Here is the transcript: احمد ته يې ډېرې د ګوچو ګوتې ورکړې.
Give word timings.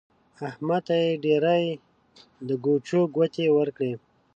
احمد 0.49 0.81
ته 0.87 0.95
يې 1.03 1.09
ډېرې 1.23 1.61
د 2.47 2.49
ګوچو 2.65 3.01
ګوتې 3.15 3.45
ورکړې. 3.57 3.91